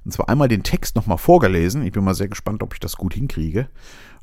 Und 0.04 0.12
zwar 0.12 0.30
einmal 0.30 0.48
den 0.48 0.64
Text 0.64 0.96
nochmal 0.96 1.18
vorgelesen. 1.18 1.84
Ich 1.84 1.92
bin 1.92 2.04
mal 2.04 2.14
sehr 2.14 2.28
gespannt, 2.28 2.62
ob 2.62 2.74
ich 2.74 2.80
das 2.80 2.96
gut 2.96 3.14
hinkriege. 3.14 3.68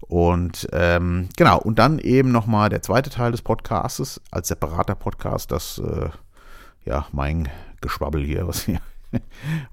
Und 0.00 0.68
ähm, 0.72 1.28
genau, 1.36 1.58
und 1.60 1.78
dann 1.78 1.98
eben 1.98 2.32
nochmal 2.32 2.68
der 2.68 2.82
zweite 2.82 3.10
Teil 3.10 3.32
des 3.32 3.42
Podcastes 3.42 4.20
als 4.30 4.48
separater 4.48 4.94
Podcast, 4.94 5.50
das, 5.50 5.78
äh, 5.78 6.10
ja, 6.84 7.06
mein 7.12 7.48
Geschwabbel 7.80 8.24
hier, 8.24 8.46
was 8.46 8.68
ihr 8.68 8.80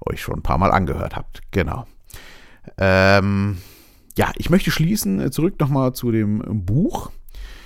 euch 0.00 0.20
schon 0.22 0.36
ein 0.36 0.42
paar 0.42 0.58
Mal 0.58 0.72
angehört 0.72 1.16
habt. 1.16 1.40
Genau. 1.50 1.86
Ähm, 2.78 3.58
ja, 4.16 4.32
ich 4.36 4.50
möchte 4.50 4.70
schließen, 4.70 5.20
äh, 5.20 5.30
zurück 5.30 5.58
nochmal 5.60 5.94
zu 5.94 6.10
dem 6.10 6.64
Buch. 6.64 7.10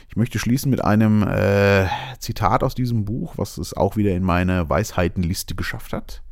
Ich 0.09 0.17
möchte 0.17 0.39
schließen 0.39 0.71
mit 0.71 0.85
einem 0.85 1.23
äh, 1.23 1.87
Zitat 2.21 2.63
aus 2.63 2.75
diesem 2.75 3.05
Buch, 3.05 3.35
was 3.37 3.59
es 3.59 3.77
auch 3.77 3.97
wieder 3.97 4.15
in 4.15 4.23
meine 4.23 4.69
Weisheitenliste 4.69 5.55
geschafft 5.55 5.93
hat. 5.93 6.23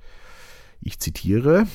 Ich 0.81 1.01
zitiere, 1.01 1.66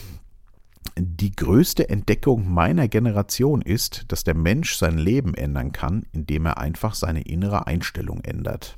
die 0.98 1.32
größte 1.32 1.90
Entdeckung 1.90 2.52
meiner 2.52 2.88
Generation 2.88 3.62
ist, 3.62 4.06
dass 4.08 4.24
der 4.24 4.36
Mensch 4.36 4.76
sein 4.76 4.98
Leben 4.98 5.34
ändern 5.34 5.72
kann, 5.72 6.06
indem 6.12 6.46
er 6.46 6.58
einfach 6.58 6.96
seine 6.96 7.22
innere 7.22 7.68
Einstellung 7.68 8.22
ändert. 8.22 8.78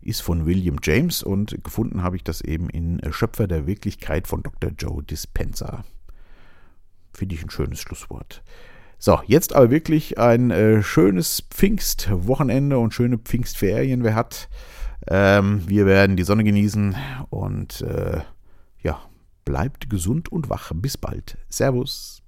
Ist 0.00 0.22
von 0.22 0.46
William 0.46 0.78
James 0.82 1.22
und 1.22 1.62
gefunden 1.62 2.02
habe 2.02 2.16
ich 2.16 2.24
das 2.24 2.40
eben 2.40 2.68
in 2.70 3.00
Schöpfer 3.12 3.46
der 3.46 3.66
Wirklichkeit 3.66 4.26
von 4.26 4.42
Dr. 4.42 4.70
Joe 4.76 5.02
Dispenza. 5.02 5.84
Finde 7.12 7.34
ich 7.34 7.42
ein 7.42 7.50
schönes 7.50 7.80
Schlusswort. 7.80 8.42
So, 8.98 9.20
jetzt 9.26 9.54
aber 9.54 9.70
wirklich 9.70 10.18
ein 10.18 10.50
äh, 10.50 10.82
schönes 10.82 11.42
Pfingstwochenende 11.50 12.78
und 12.78 12.94
schöne 12.94 13.18
Pfingstferien, 13.18 14.04
wer 14.04 14.14
hat. 14.14 14.48
Ähm, 15.08 15.62
wir 15.66 15.86
werden 15.86 16.16
die 16.16 16.22
Sonne 16.22 16.44
genießen 16.44 16.94
und 17.28 17.80
äh, 17.80 18.20
ja, 18.80 19.00
bleibt 19.44 19.90
gesund 19.90 20.30
und 20.30 20.50
wach. 20.50 20.70
Bis 20.74 20.96
bald. 20.96 21.36
Servus. 21.48 22.21